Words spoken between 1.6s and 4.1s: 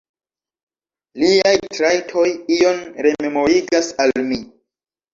trajtoj ion rememorigas